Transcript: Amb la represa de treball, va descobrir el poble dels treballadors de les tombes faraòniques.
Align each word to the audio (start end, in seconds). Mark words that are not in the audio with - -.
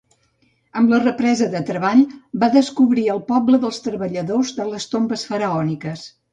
Amb 0.79 0.93
la 0.93 0.99
represa 1.03 1.49
de 1.51 1.61
treball, 1.67 2.01
va 2.45 2.49
descobrir 2.57 3.05
el 3.17 3.23
poble 3.29 3.61
dels 3.69 3.81
treballadors 3.91 4.57
de 4.59 4.69
les 4.75 4.91
tombes 4.97 5.31
faraòniques. 5.33 6.13